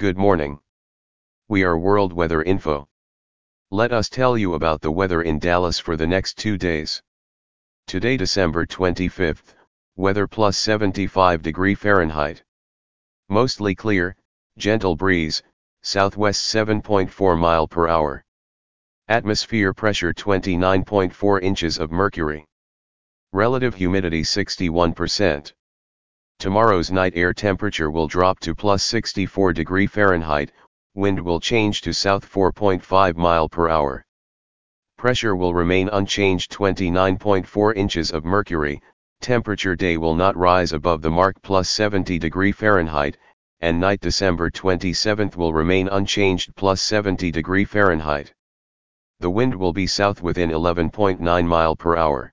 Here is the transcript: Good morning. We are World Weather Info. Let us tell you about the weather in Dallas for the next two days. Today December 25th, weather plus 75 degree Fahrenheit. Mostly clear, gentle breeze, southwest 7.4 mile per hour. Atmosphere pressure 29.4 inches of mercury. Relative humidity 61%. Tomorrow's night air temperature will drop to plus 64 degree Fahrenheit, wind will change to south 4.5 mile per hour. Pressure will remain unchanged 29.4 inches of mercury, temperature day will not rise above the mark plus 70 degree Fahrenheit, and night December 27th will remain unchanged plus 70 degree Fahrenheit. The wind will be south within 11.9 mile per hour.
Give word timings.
Good 0.00 0.16
morning. 0.16 0.58
We 1.48 1.62
are 1.62 1.76
World 1.76 2.14
Weather 2.14 2.42
Info. 2.42 2.88
Let 3.70 3.92
us 3.92 4.08
tell 4.08 4.38
you 4.38 4.54
about 4.54 4.80
the 4.80 4.90
weather 4.90 5.20
in 5.20 5.38
Dallas 5.38 5.78
for 5.78 5.94
the 5.94 6.06
next 6.06 6.38
two 6.38 6.56
days. 6.56 7.02
Today 7.86 8.16
December 8.16 8.64
25th, 8.64 9.52
weather 9.96 10.26
plus 10.26 10.56
75 10.56 11.42
degree 11.42 11.74
Fahrenheit. 11.74 12.42
Mostly 13.28 13.74
clear, 13.74 14.16
gentle 14.56 14.96
breeze, 14.96 15.42
southwest 15.82 16.44
7.4 16.46 17.38
mile 17.38 17.68
per 17.68 17.86
hour. 17.86 18.24
Atmosphere 19.08 19.74
pressure 19.74 20.14
29.4 20.14 21.42
inches 21.42 21.78
of 21.78 21.90
mercury. 21.90 22.46
Relative 23.34 23.74
humidity 23.74 24.22
61%. 24.22 25.52
Tomorrow's 26.40 26.90
night 26.90 27.12
air 27.16 27.34
temperature 27.34 27.90
will 27.90 28.08
drop 28.08 28.40
to 28.40 28.54
plus 28.54 28.82
64 28.82 29.52
degree 29.52 29.86
Fahrenheit, 29.86 30.50
wind 30.94 31.20
will 31.20 31.38
change 31.38 31.82
to 31.82 31.92
south 31.92 32.26
4.5 32.32 33.16
mile 33.18 33.46
per 33.46 33.68
hour. 33.68 34.06
Pressure 34.96 35.36
will 35.36 35.52
remain 35.52 35.90
unchanged 35.90 36.50
29.4 36.50 37.76
inches 37.76 38.10
of 38.10 38.24
mercury, 38.24 38.80
temperature 39.20 39.76
day 39.76 39.98
will 39.98 40.14
not 40.14 40.34
rise 40.34 40.72
above 40.72 41.02
the 41.02 41.10
mark 41.10 41.36
plus 41.42 41.68
70 41.68 42.18
degree 42.18 42.52
Fahrenheit, 42.52 43.18
and 43.60 43.78
night 43.78 44.00
December 44.00 44.50
27th 44.50 45.36
will 45.36 45.52
remain 45.52 45.88
unchanged 45.88 46.56
plus 46.56 46.80
70 46.80 47.30
degree 47.30 47.66
Fahrenheit. 47.66 48.32
The 49.18 49.28
wind 49.28 49.54
will 49.54 49.74
be 49.74 49.86
south 49.86 50.22
within 50.22 50.48
11.9 50.48 51.46
mile 51.46 51.76
per 51.76 51.98
hour. 51.98 52.32